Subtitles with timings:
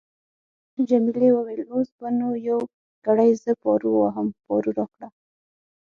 [0.89, 2.59] جميلې وويل:: اوس به نو یو
[3.05, 5.07] ګړی زه پارو وواهم، پارو راکړه.